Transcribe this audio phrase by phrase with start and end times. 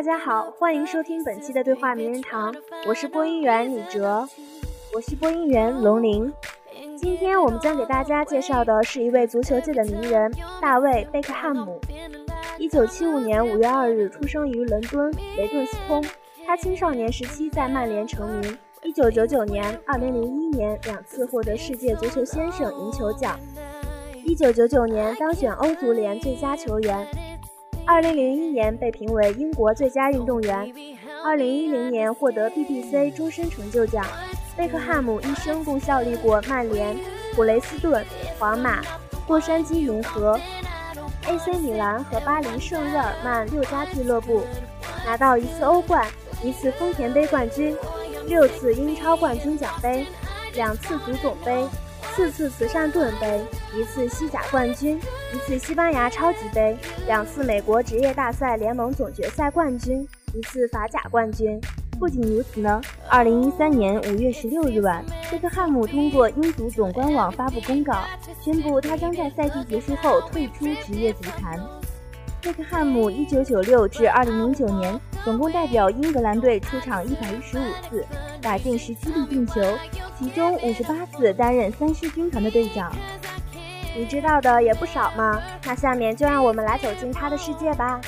[0.00, 2.54] 大家好，欢迎收听本期的对话名人堂，
[2.88, 4.26] 我是播音员李哲，
[4.94, 6.32] 我是播音员龙鳞。
[6.96, 11.78] 今天我们将给大家介绍的是一位足球界的名人大卫贝克汉姆。
[12.56, 16.02] 一九七五年五月二日出生于伦敦雷顿斯通，
[16.46, 18.56] 他青少年时期在曼联成名。
[18.82, 23.38] 一九九九年、二零零一年两次获得世界足球先生银球奖。
[24.24, 27.06] 一九九九年当选欧足联最佳球员。
[27.90, 30.72] 二零零一年被评为英国最佳运动员。
[31.24, 34.06] 二零一零年获得 BBC 终身成就奖。
[34.56, 36.96] 贝克汉姆一生共效力过曼联、
[37.34, 38.06] 普雷斯顿、
[38.38, 38.80] 皇马、
[39.26, 40.38] 洛杉矶银河、
[41.26, 44.44] AC 米兰和巴黎圣日耳曼六家俱乐部，
[45.04, 46.06] 拿到一次欧冠，
[46.44, 47.76] 一次丰田杯冠军。
[48.28, 50.06] 六次英超冠军奖杯，
[50.54, 51.66] 两次足总杯，
[52.14, 53.40] 四次慈善盾杯，
[53.72, 55.00] 一次西甲冠军，
[55.32, 56.76] 一次西班牙超级杯，
[57.06, 61.60] 两次美国职业大赛联盟总决赛冠军，一次法甲冠军。
[61.98, 68.02] 不仅如此呢，二零一三年五月十六日晚，贝克汉姆通过英足总官网发布公告，
[68.40, 71.60] 宣布他将在赛季结束后退出职业足坛。
[72.42, 75.00] 贝克汉姆一九九六至二零零九年。
[75.22, 78.06] 总共代表英格兰队出场一百一十五次，
[78.40, 79.60] 打进十七粒进球，
[80.18, 82.90] 其中五十八次担任三狮军团的队长。
[83.96, 88.00] 你知道的也不少嘛，那下面就让我们来走进他的世界吧。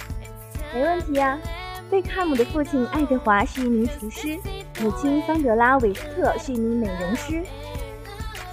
[0.75, 1.39] 没问题呀。
[1.91, 4.39] 贝克汉姆的父亲爱德华是一名厨师，
[4.81, 7.43] 母亲桑德拉·韦斯特是一名美容师。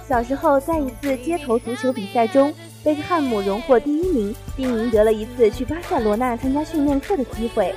[0.06, 2.52] 小时候，在一次街头足球比赛中，
[2.84, 7.74] 贝克汉姆荣获第一名，并赢得了一次去巴塞罗那参加训练课的机会。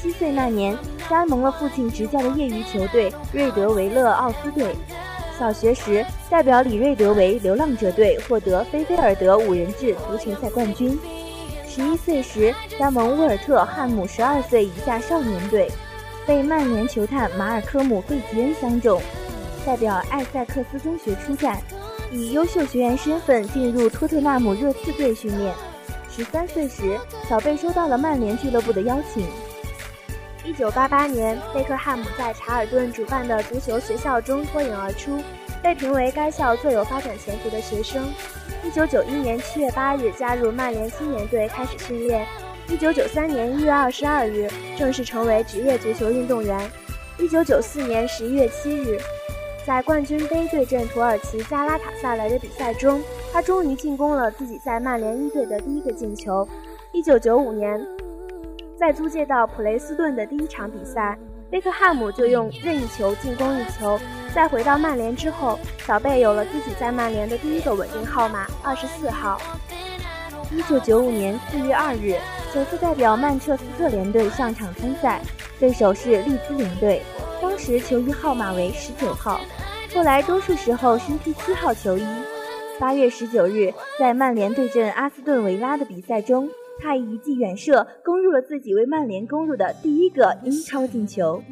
[0.00, 0.74] 七岁那年，
[1.10, 4.74] 加盟了父亲执教的业余球队瑞德维勒奥斯队。
[5.38, 10.98] 小学时，代表李瑞德为流浪者队获得菲菲尔德五人制足球赛冠军。
[11.68, 15.70] 十一岁时，加盟沃尔特汉姆十二岁以下少年队，
[16.26, 18.98] 被曼联球探马尔科姆费吉恩相中，
[19.66, 21.60] 代表艾塞克斯中学出战，
[22.10, 25.52] 以优秀学员身份进入托特纳姆热刺队训练。
[26.10, 26.98] 十三岁时，
[27.28, 29.26] 小贝收到了曼联俱乐部的邀请。
[30.46, 35.20] 一九八八年，贝克汉姆在查尔顿主办的足球学校中脱颖而出，
[35.60, 38.04] 被评为该校最有发展前途的学生。
[38.62, 42.24] 一九九一年七月八日加入曼联青年队开始训练。
[42.68, 44.48] 一九九三年一月二十二日
[44.78, 46.56] 正式成为职业足球运动员。
[47.18, 49.00] 一九九四年十一月七日，
[49.66, 53.02] 在冠军杯对阵土耳其加拉塔萨雷的比赛中，
[53.32, 56.48] 他终于进攻了自己在曼联一队的第一个进球。
[56.92, 57.84] 一九九五年。
[58.78, 61.18] 在租借到普雷斯顿的第一场比赛，
[61.50, 63.98] 贝克汉姆就用任意球进攻一球。
[64.34, 69.40] 在回到曼联之后，小贝有了自己在曼联的第一个稳定号码——二十四号。
[70.52, 72.16] 一九九五年四月二日，
[72.52, 75.22] 首次代表曼彻斯特联队上场参赛，
[75.58, 77.02] 对手是利兹联队，
[77.40, 79.40] 当时球衣号码为十九号，
[79.94, 82.06] 后来多数时候身披七号球衣。
[82.78, 86.46] 八月十九日，在曼联对阵阿斯顿维拉的比赛中。
[86.86, 91.42] 他以一记远射攻入了自己为曼联攻入的第一个英超进球。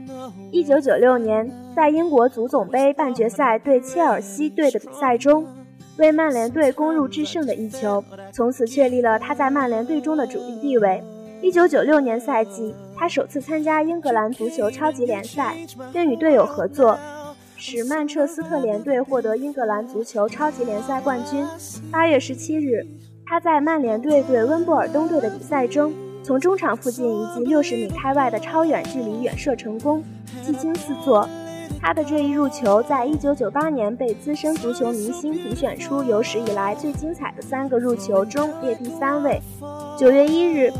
[0.52, 5.44] 一九九六年，在英国足总杯半决赛对切尔西队的比赛中，
[5.98, 11.02] 为曼联队攻入制胜的一球，从此确立了他在曼联队中的主力地位。
[11.42, 15.56] 一九九六年赛季，他首次参加英格兰足球超级联赛，
[15.92, 16.96] 并与队友合作，
[17.56, 21.44] 使曼彻斯特联队获得英格兰足球超级联赛冠军。
[21.90, 22.86] 八月十七日。
[23.26, 25.92] 他在曼联队对温布尔登队的比赛中，
[26.22, 30.02] 从中场附近一记六十米开外的超远距离远射成功，
[30.44, 31.26] 技惊四座。
[31.80, 39.40] 他的这一入球，在一九九八年被资深足球明星评选出有史以来最精彩的三个入球中列第三位。
[39.98, 40.70] 九月一日，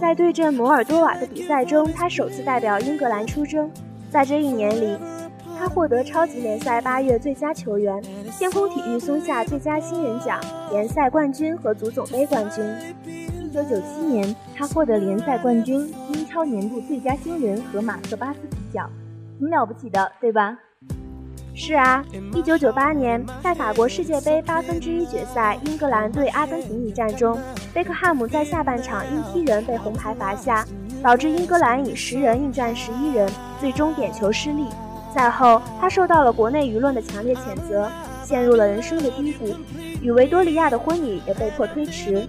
[0.00, 3.70] 在对阵摩尔多瓦的比赛中，他首次代表英格兰出征。
[4.10, 4.96] 在这一年里，
[5.66, 8.00] 他获得超级联赛八月最佳球员、
[8.38, 10.38] 天空体育松下最佳新人奖、
[10.70, 12.64] 联赛冠军和足总杯冠军。
[13.04, 18.38] 一九九七年，他获得联赛冠军、英超年度最佳新人和马克巴斯
[18.72, 18.88] 奖，
[19.40, 20.56] 挺了不起的，对吧？
[21.52, 27.36] 是啊，一九九八年在法国世界杯八分之一决赛英格兰对阿根廷一战中，
[27.74, 30.64] 贝克汉姆在下半场因踢人被红牌罚下，
[31.02, 33.28] 导致英格兰以十人应战十一人，
[33.58, 34.68] 最终点球失利。
[35.16, 37.90] 赛后，他受到了国内舆论的强烈谴责，
[38.22, 39.46] 陷入了人生的低谷，
[40.02, 42.28] 与维多利亚的婚礼也被迫推迟。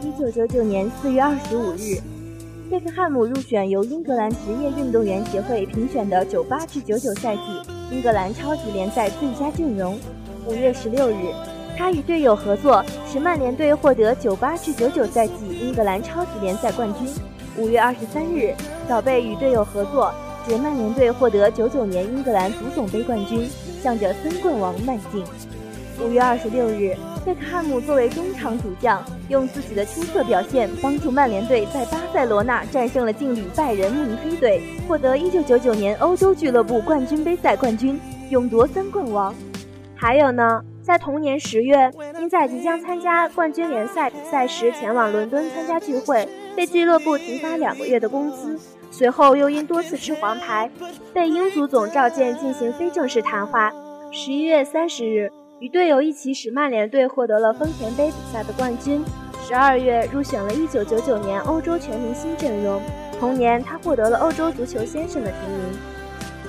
[0.00, 1.98] 一九九九年四月二十五日，
[2.70, 7.42] 贝克汉姆入选由英格兰职业运动员协会评选的九八至九九赛季
[7.90, 9.98] 英格兰超级联赛最佳阵容。
[10.46, 11.34] 五月十六日，
[11.76, 17.12] 他与队友合作，使曼联队获得九八至九九赛季英格兰超级联赛冠军。
[17.58, 18.54] 五月二十三日，
[18.88, 20.14] 小贝与队友合作，
[20.50, 23.48] 使曼联队获得九九年英格兰足总杯冠军，
[23.80, 25.24] 向着三冠王迈进。
[26.04, 38.00] 五月二十六日，贝克汉姆作为中场主将，用自己的出色表现帮助曼联队在巴塞罗那战胜了劲旅拜仁慕尼黑队，获得一九九九年欧洲俱乐部冠军杯赛冠军，
[38.30, 39.32] 勇夺三冠王。
[39.94, 48.58] 还有呢，在同年十月，因在即将参加冠军联赛比赛时前往伦敦参加聚会，被俱乐部停发两个月的工资。
[48.90, 50.70] 随后又因多次吃黄牌，
[51.14, 53.72] 被英足总召见进行非正式谈话。
[54.12, 55.30] 十一月三十日。
[55.60, 59.04] 与队友一起使曼联队获得了丰田杯比赛的冠军。
[59.46, 62.80] 十二月入选了1999年欧洲全明星阵容，
[63.18, 65.78] 同年他获得了欧洲足球先生的提名。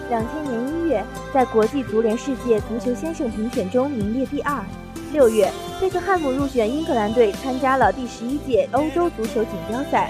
[0.09, 1.03] 两千年一月，
[1.33, 4.63] 在国际足联世界足球先生评选中名列第二。
[5.11, 5.51] 六月，
[5.81, 10.09] 贝克汉姆入选英格兰队，参加了第十一届欧洲足球锦标赛。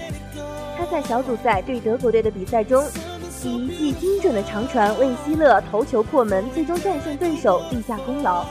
[0.92, 2.84] 在小组赛对德国队的比赛中，
[3.46, 8.46] 以一记精准的长传为希勒头球破门，最终战胜对手，立下功劳。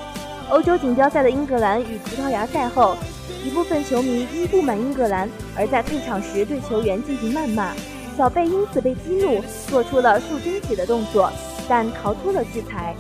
[0.49, 2.97] 欧洲锦标赛的英格兰与葡萄牙赛后，
[3.45, 7.75] 一部分球迷因不满英格兰而在退场时对球员进行谩骂，
[8.17, 11.31] 小贝因此被激怒，做出了竖中指的动作，
[11.69, 12.97] 但逃脱了制裁。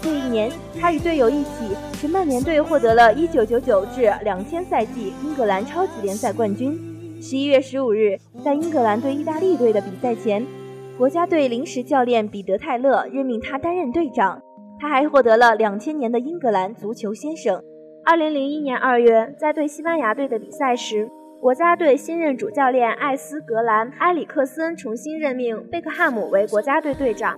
[0.00, 1.50] 这一年，他与队友一起
[2.00, 6.93] 使曼联队获得了1999至2000赛季英格兰超级联赛冠军。
[7.24, 10.46] 11月15日，在英格兰对意大利队的比赛前，
[10.98, 14.42] 国家队临时教练彼得·泰勒任命他担任队长。
[14.78, 17.62] 他还获得了两千年的英格兰足球先生。
[18.04, 21.08] 二零零一年二月，在对西班牙队的比赛时，
[21.40, 27.34] 国家队新任主教练艾斯格兰埃里克森重新任命贝克汉姆为国家队队长。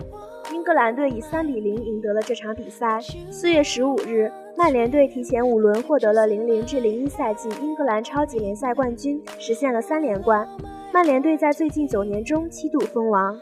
[0.53, 2.99] 英格兰队以三比零赢得了这场比赛。
[3.31, 10.49] 四月十五日，曼联队提前五轮获得了零零至零一赛季英格兰超级联赛冠军，实现了三连冠。
[10.91, 13.39] 曼联队在最近九年中七度封王。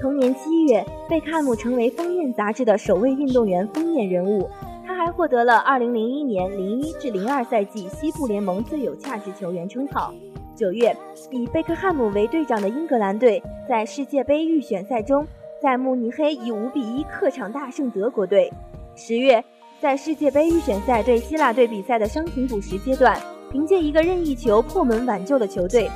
[0.00, 4.48] 同年七月，贝克汉姆成为《封面》杂志的首位运动员封面人物。
[4.86, 10.14] 他还获得了2001年01至02赛季西部联盟最有价值球员称号。
[10.54, 10.96] 九月，
[11.32, 15.26] 以贝克汉姆为队长的英格兰队在世界杯预选赛中，
[15.60, 18.52] 在慕尼黑以5比1客场大胜德国队。
[18.94, 19.42] 十月，
[19.82, 23.20] 在世界杯预选赛对希腊队比赛的伤停补时阶段，
[23.50, 25.90] 凭借一个任意球破门挽救了球队。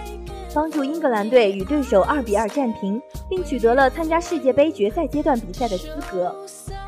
[0.53, 3.01] 帮助英格兰队与对手二比二战平，
[3.31, 6.35] 并取得了参加世界杯决赛阶段比赛的资格。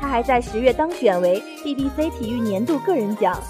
[0.01, 3.41] 他还在十月当选为 BBC 体育年度个人奖。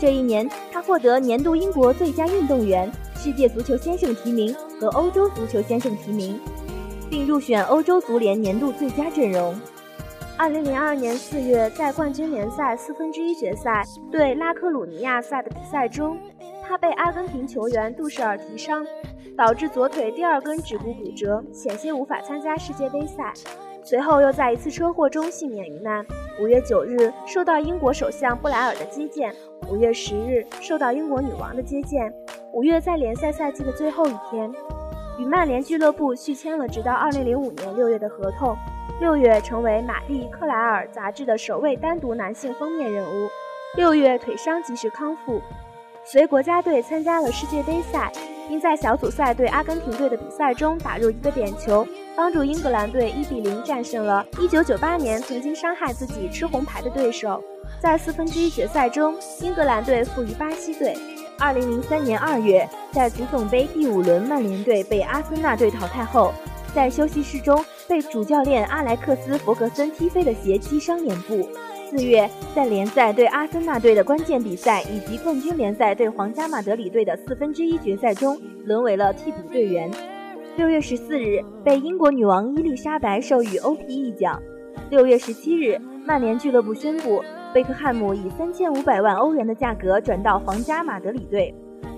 [0.00, 6.40] 这一年，他获得年度英国最佳运动员、世界足球先生提名和欧洲足球先生提名，
[7.08, 9.54] 并入选欧洲足联年度最佳阵容。
[10.38, 16.18] 二零零二年四月，在冠军联赛四分之一决赛对拉科鲁尼亚赛的比赛中，
[16.62, 18.84] 他被阿根廷球员杜舍尔踢伤。
[19.36, 23.34] 导致左腿第二根指骨骨折，险些无法参加世界杯赛。
[23.84, 26.02] 随后又在一次车祸中幸免于难。
[26.40, 29.34] 五月九日受到英国首相布莱尔的接见，
[29.70, 32.10] 五月十日受到英国女王的接见。
[32.54, 34.50] 五月在联赛赛季的最后一天，
[35.18, 38.56] 与曼联俱乐部续签了直到二零零五年六月的合同。
[39.00, 43.28] 六月成为《玛丽克莱尔》杂志的首位单独男性封面人物。
[43.76, 45.40] 六月腿伤及时康复，
[46.04, 48.12] 随国家队参加了世界杯赛。
[48.48, 57.42] 并在小组赛对阿根廷队的比赛中打入一个点球，帮助英格兰队1比0战胜了1998年曾经伤害自己吃红牌的对手。
[57.80, 60.96] 在四分之一决赛中，英格兰队负于巴西队。
[61.40, 66.32] 2003年2月，在足总杯第五轮，曼联队被阿森纳队淘汰后，
[66.72, 71.48] 在休息室中被主教练阿莱克斯·弗格森踢飞的鞋击伤脸部。
[71.88, 79.88] 四月，在联赛对阿森纳队的关键比赛，以及冠军联赛对皇家马德里队的四分之一决赛中，沦为了替补队员。
[80.56, 84.42] 六月十四日，被英国女王伊丽莎白授予 OPE 奖。
[84.90, 87.22] 六月十七日，曼联俱乐部宣布，
[87.54, 91.54] 贝克汉姆以三千五百万欧元的价格转到皇家马德里队。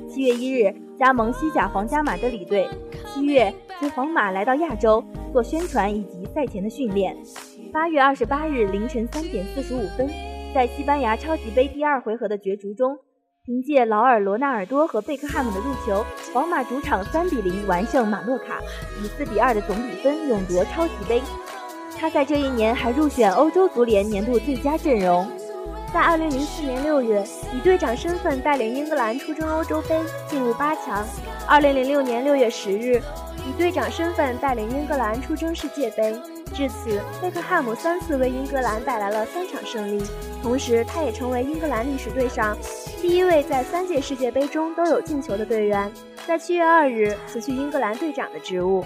[0.07, 2.68] 七月一日，加盟西甲皇家马德里队。
[3.07, 5.02] 七月，自皇马来到亚洲
[5.33, 7.17] 做宣传以及赛前的训练。
[7.73, 10.09] 八月二十八日凌晨三点四十五分，
[10.55, 12.97] 在西班牙超级杯第二回合的角逐中，
[13.45, 18.61] 凭借劳尔·罗纳尔多和贝克汉姆的入球，皇马主场三比零完胜马洛卡，
[19.03, 21.21] 以四比二的总比分勇夺超级杯。
[21.99, 25.27] 他在这一年还入选欧洲足联年度最佳阵容。
[25.93, 31.05] 在二零零四年六月，以队长身份带领英格兰出征欧洲杯，进入八强。
[31.47, 33.03] 二零零六年六月十日，
[33.49, 36.14] 以队长身份带领英格兰出征世界杯。
[36.55, 40.05] 至此，贝克汉姆三次为英格兰带来了三场胜利，
[40.43, 42.55] 同时他也成为英格兰历史队上
[43.00, 45.90] 第一位在三届世界杯中都有进球的队员。
[46.26, 48.85] 在七月二日辞去英格兰队长的职务。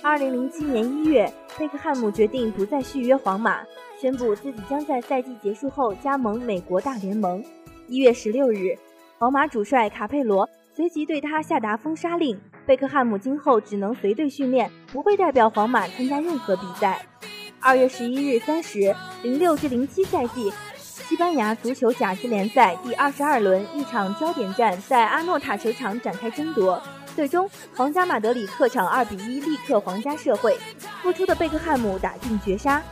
[0.00, 3.62] 二零零七年一月，贝克汉姆决定不再续约皇马，
[4.00, 7.42] 宣布自己将在赛季结束后加盟美国大联盟。
[7.88, 8.78] 一月十六日，
[9.18, 10.48] 皇马主帅卡佩罗
[10.80, 17.04] 随即对他下达封杀令，贝克汉姆今后只能随队训练，不会代表皇马参加任何比赛。
[17.60, 26.82] 二月十一日三时，零六至零七赛季西班牙足球甲级联赛第二十二轮一场焦点战在阿诺塔球场展开争夺。
[27.14, 27.46] 最终，
[27.76, 30.56] 皇家马德里客场二比一力克皇家社会，
[31.02, 32.82] 复出的贝克汉姆打进绝杀，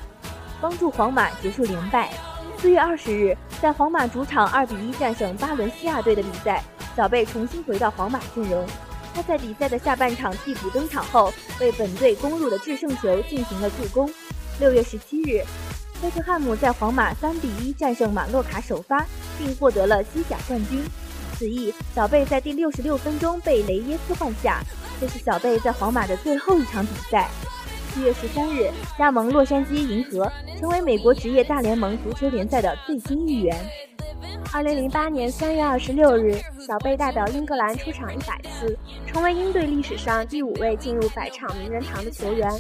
[0.61, 2.11] 帮助皇马结束连败。
[2.59, 6.63] 四月二十日，在皇马主场二比一战胜巴伦西亚队的比赛，
[6.99, 8.67] 小贝重新回到皇马阵容。
[9.15, 14.11] 他在比赛的下半场替补登场后，为本队攻入的制胜球进行了助攻。
[14.59, 15.45] 六月十七日，
[16.03, 19.07] 贝克汉姆在皇马三比一战胜马洛卡首发，
[19.39, 20.85] 并获得了西甲冠军。
[21.39, 24.61] 此役，小贝在第六十六分钟被雷耶斯换下，
[25.01, 27.31] 这是小贝在皇马的最后一场比赛。
[27.89, 33.57] 七月十三日，加盟洛杉矶银河，成为美国职业大联盟足球联赛的最新一员。
[34.53, 38.77] 二零零八年三月二十六日，小贝代表英格兰出场一百次，
[39.07, 42.51] 成为英队历史上第五位进入百场名人堂的球员。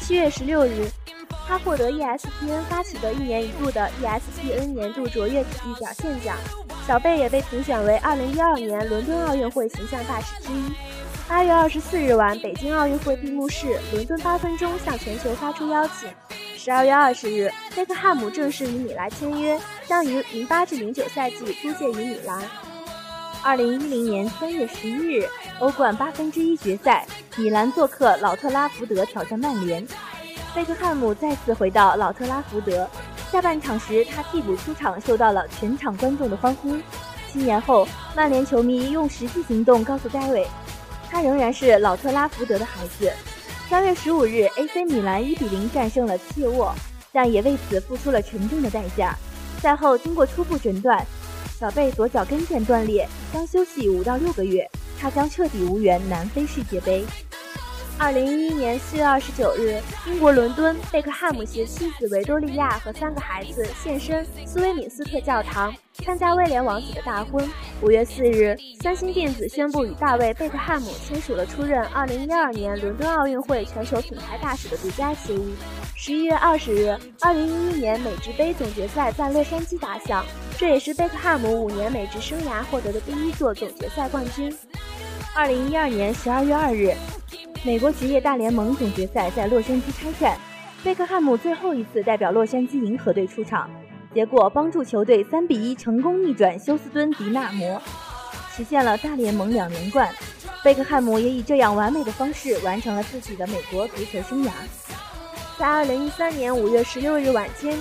[0.00, 0.88] 七月十六日。
[1.46, 6.36] 他获得 ESPN 发起的一年一度的 ESPN 年度卓越体育表现奖，
[6.86, 10.64] 小贝也被评选为2012年伦敦奥运会形象大使之一。
[11.28, 16.08] 8月24日晚，北京奥运会闭幕式，伦敦八分钟向全球发出邀请。
[16.56, 22.42] 12月20日，贝克汉姆正式与米兰签约，将于08至09赛季租借于米兰。
[23.44, 27.06] 2010年3月11日，欧冠八分之一决赛，
[27.36, 29.86] 米兰做客老特拉福德挑战曼联。
[30.54, 32.88] 贝克汉姆再次回到老特拉福德，
[33.30, 36.74] 下半场时他替补出场，受到了全场观众的欢呼。
[37.30, 40.46] 七年后，曼联球迷用实际行动告诉戴维，
[41.10, 43.10] 他仍然是老特拉福德的孩子。
[43.68, 46.74] 三月十五日，AC 米兰一比零战胜了切沃，
[47.12, 49.14] 但也为此付出了沉重的代价。
[49.60, 51.04] 赛后，经过初步诊断，
[51.58, 57.04] 小贝左脚跟腱断裂，将休息五到六个月，他将彻底无缘南非世界杯。
[58.00, 59.76] 二零一一年四月二十九日，
[60.06, 65.74] 英国伦敦，贝克汉姆携妻子维多利亚和三个孩子现身斯威敏斯特教堂，
[66.04, 67.44] 参加威廉王子的大婚。
[67.82, 75.56] 五月四日，三星电子宣布与大卫·贝克汉姆签署了出任二零一二年伦敦奥运会全球品牌大使的独家协议。
[75.96, 80.24] 十一月二十日，二零一一年美职杯总决赛在洛杉矶打响，
[80.56, 84.56] 这也是贝克汉姆五年美职生涯获得的第一座总决赛冠军。
[85.34, 86.94] 二零一二年十二月二日。
[87.64, 90.38] 美国职业大联盟总决赛在洛杉矶开战，
[90.84, 93.68] 贝克汉姆最后一次代表洛杉矶银河队出场，
[94.14, 97.82] 结果帮助球队三比一成功逆转休斯敦迪纳摩，
[98.56, 100.08] 实现了大联盟两连冠。
[100.62, 104.50] 贝克汉姆也以这样完美的方式完成了自己的美国足球生涯。
[105.58, 107.76] 在二零一三年五月十六日晚间，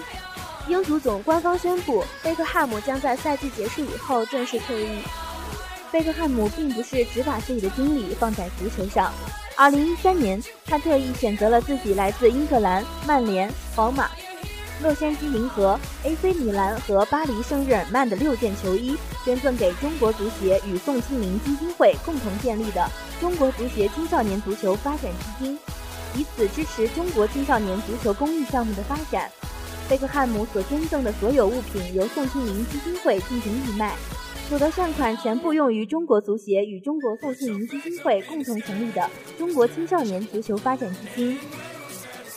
[0.68, 5.00] 英足总官方宣布，贝克汉姆将在赛季结束以后正式退役。
[5.92, 9.14] 贝克汉姆并不是只把自己的精力放在足球上。
[9.60, 14.08] 二零一三年，他特意选择了自己来自英格兰、曼联、皇马、
[14.84, 18.96] 洛杉矶银河、AC 米兰和巴黎圣日耳曼的六件球衣，
[19.26, 22.88] 捐赠给中国足协与宋庆龄基金会共同建立的
[23.20, 25.60] 中国足协青少年足球发展基金，
[26.14, 29.28] 以此支持中国青少年足球公益项目的发展。
[29.90, 33.96] 贝克汉姆所捐赠的所有物品由宋庆龄基金会进行义卖。
[34.50, 41.38] 所得善款全部用于中国足协与中国宋庆龄基金会共同成立的中国青少年足球发展基金。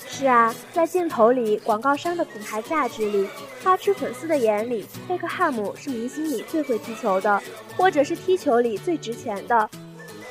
[0.09, 3.29] 是啊，在镜头里，广告商的品牌价值里，
[3.63, 7.41] 花痴粉丝的眼里，贝克汉姆是明星里最会踢球的，
[7.77, 9.71] 或者是踢球里最值钱的，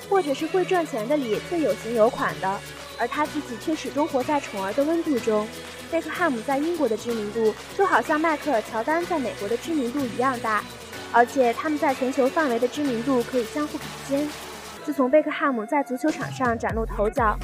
[0.10, 2.60] 或者是会赚钱的里最有型有款的，
[3.00, 5.48] 而他自己却始终活在宠儿的温度中。
[5.90, 10.62] 贝克汉姆在英国的知名度，就好像迈克尔乔丹在美国的知名度一样大。
[11.12, 14.28] 而且他们在全球范围的知名度可以相互比肩。
[14.86, 17.38] 自从贝克汉姆在足球场上崭露头角，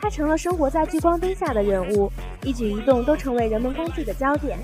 [0.00, 2.10] 他成了生活在聚光灯下的人物，
[2.42, 4.58] 一举一动都成为人们关注的焦点。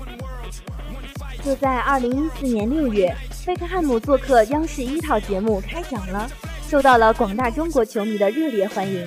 [1.43, 3.13] 就在2014年6月，
[3.45, 6.29] 贝克汉姆做客央视一套节目开讲了，
[6.69, 9.05] 受到了广大中国球迷的热烈欢迎。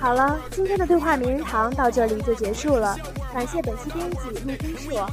[0.00, 2.96] 好了，今天的对话名人堂到这里就结束了，
[3.34, 5.06] 感谢本期编辑陆金硕。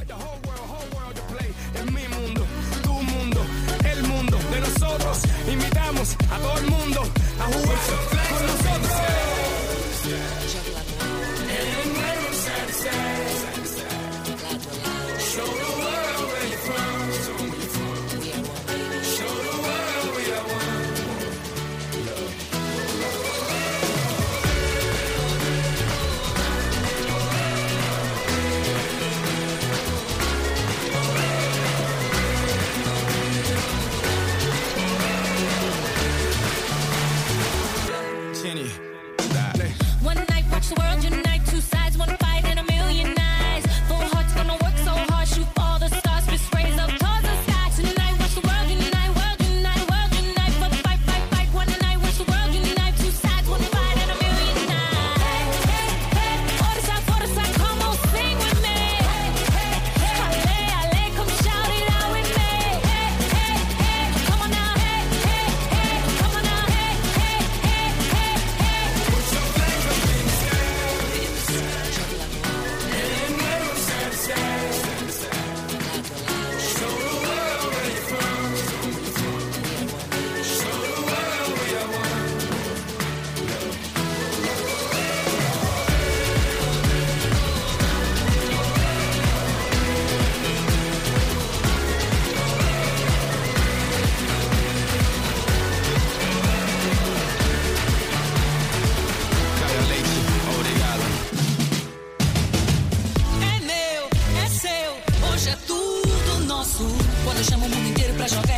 [107.36, 108.55] Eu chamo o mundo inteiro pra jogar.